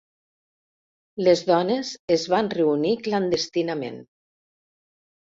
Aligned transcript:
Les 1.27 1.43
dones 1.51 1.93
es 2.17 2.27
van 2.33 2.51
reunir 2.57 2.97
clandestinament. 3.11 4.05